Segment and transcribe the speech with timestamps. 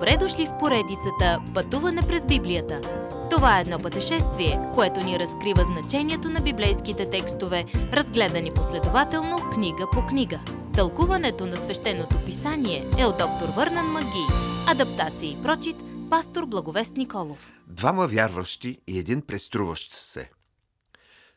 [0.00, 2.80] Добре дошли в поредицата Пътуване през Библията.
[3.30, 10.06] Това е едно пътешествие, което ни разкрива значението на библейските текстове, разгледани последователно книга по
[10.06, 10.40] книга.
[10.74, 14.26] Тълкуването на свещеното писание е от доктор Върнан Маги.
[14.68, 15.76] Адаптация и прочит,
[16.10, 17.52] пастор Благовест Николов.
[17.66, 20.30] Двама вярващи и един преструващ се.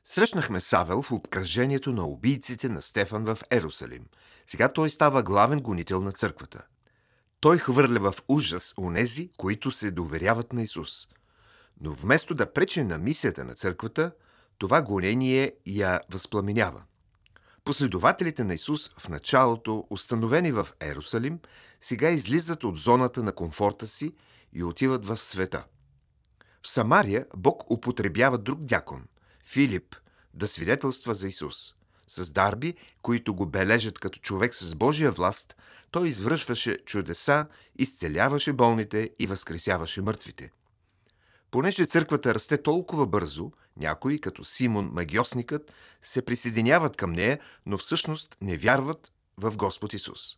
[0.06, 4.06] Срещнахме Савел в обкръжението на убийците на Стефан в Ерусалим.
[4.48, 6.66] Сега той става главен гонител на църквата.
[7.44, 11.08] Той хвърля в ужас онези, които се доверяват на Исус.
[11.82, 14.12] Но вместо да прече на мисията на църквата,
[14.58, 16.84] това гонение я възпламенява.
[17.64, 21.40] Последователите на Исус в началото, установени в Ерусалим,
[21.82, 24.16] сега излизат от зоната на комфорта си
[24.54, 25.66] и отиват в света.
[26.62, 29.04] В Самария Бог употребява друг дякон–
[29.46, 29.96] Филип,
[30.34, 31.76] да свидетелства за Исус.
[32.08, 35.56] С дарби, които го бележат като човек с Божия власт,
[35.92, 37.46] той извършваше чудеса,
[37.80, 40.52] изцеляваше болните и възкресяваше мъртвите.
[41.52, 48.38] Понеже църквата расте толкова бързо, някои, като Симон магиосникът, се присъединяват към нея, но всъщност
[48.42, 50.38] не вярват в Господ Исус.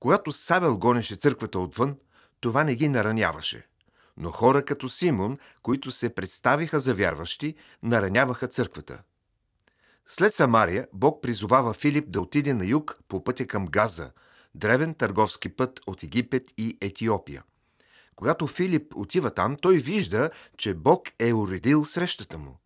[0.00, 1.96] Когато Савел гонеше църквата отвън,
[2.40, 3.66] това не ги нараняваше.
[4.16, 9.02] Но хора като Симон, които се представиха за вярващи, нараняваха църквата–
[10.08, 14.10] след Самария, Бог призовава Филип да отиде на юг по пътя към Газа,
[14.54, 17.42] древен търговски път от Египет и Етиопия.
[18.16, 22.58] Когато Филип отива там, той вижда, че Бог е уредил срещата му.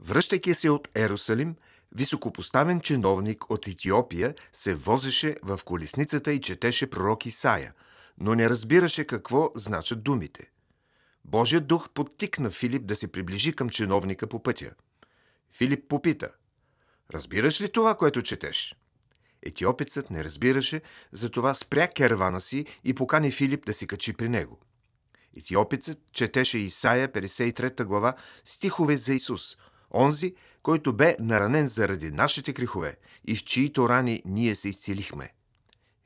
[0.00, 1.56] Връщайки се от Ерусалим,
[1.92, 7.74] високопоставен чиновник от Етиопия се возеше в колесницата и четеше пророк Исаия,
[8.18, 10.50] но не разбираше какво значат думите.
[11.24, 14.70] Божият дух подтикна Филип да се приближи към чиновника по пътя.
[15.52, 16.30] Филип попита–
[17.12, 18.76] Разбираш ли това, което четеш?
[19.42, 20.80] Етиопецът не разбираше,
[21.12, 24.58] затова спря кервана си и покани Филип да се качи при него.
[25.36, 29.56] Етиопецът четеше Исаия 53 глава стихове за Исус,
[29.94, 35.32] онзи, който бе наранен заради нашите грехове и в чието рани ние се изцелихме.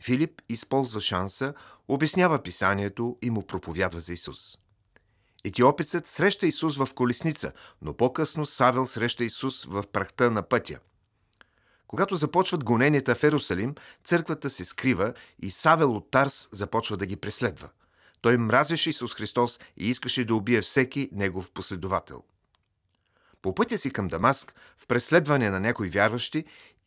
[0.05, 1.55] Филип използва шанса,
[1.89, 4.59] обяснява писанието и му проповядва за Исус.
[5.45, 7.53] Етиопецът среща Исус в колесница,
[7.83, 10.79] но по-късно Савел среща Исус в прахта на пътя–
[11.91, 13.75] когато започват гоненията в Ерусалим,
[14.05, 17.69] църквата се скрива и Савел от Тарс започва да ги преследва.
[18.21, 22.23] Той мразеше Исус Христос и искаше да убие всеки негов последовател.
[23.43, 26.45] По пътя си към Дамаск, в преследване на някои вярващи,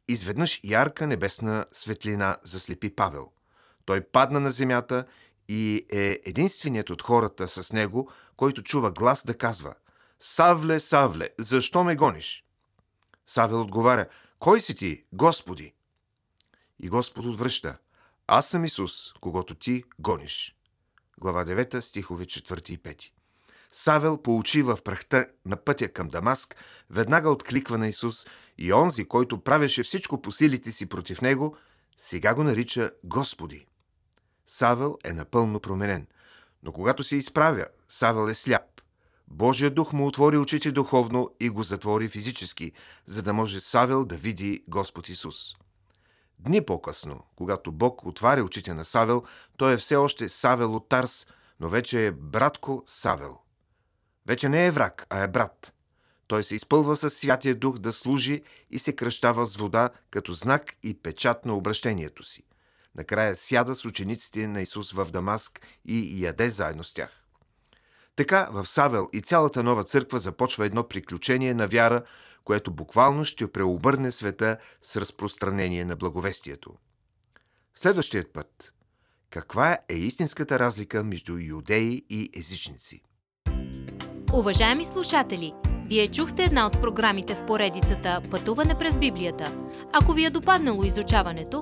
[0.07, 3.31] изведнъж ярка небесна светлина заслепи Павел.
[3.85, 5.05] Той падна на земята
[5.47, 9.73] и е единственият от хората с него, който чува глас да казва
[10.19, 12.43] «Савле, Савле, защо ме гониш?»
[13.27, 14.05] Савел отговаря–
[14.43, 15.73] кой си ти, Господи?
[16.79, 17.77] И Господ отвръща.
[18.27, 20.55] Аз съм Исус, когато ти гониш.
[21.17, 23.03] Глава 9, стихове 4 и 5.
[23.71, 26.55] Савел получи в прахта на пътя към Дамаск,
[26.89, 28.25] веднага откликва на Исус
[28.57, 31.57] и онзи, който правеше всичко по силите си против него,
[31.97, 33.67] сега го нарича Господи.
[34.47, 36.07] Савел е напълно променен,
[36.63, 38.72] но когато се изправя, Савел е сляп.
[39.27, 42.71] Божия дух му отвори очите духовно и го затвори физически,
[43.05, 45.55] за да може Савел да види Господ Исус.
[46.39, 49.23] Дни по-късно, когато Бог отваря очите на Савел,
[49.57, 51.27] той е все още Савел от Тарс,
[51.59, 53.37] но вече е братко Савел.
[54.27, 55.73] Вече не е враг, а е брат.
[56.27, 60.73] Той се изпълва със Святия Дух да служи и се кръщава с вода като знак
[60.83, 62.43] и печат на обращението си.
[62.95, 67.22] Накрая сяда с учениците на Исус в Дамаск и яде заедно с тях.
[68.15, 72.01] Така в Савел и цялата нова църква започва едно приключение на вяра,
[72.43, 76.69] което буквално ще преобърне света с разпространение на благовестието.
[77.75, 78.73] Следващият път.
[79.29, 83.01] Каква е истинската разлика между юдеи и езичници?
[84.33, 85.53] Уважаеми слушатели!
[85.85, 89.69] Вие чухте една от програмите в поредицата Пътуване през Библията.
[89.93, 91.61] Ако ви е допаднало изучаването,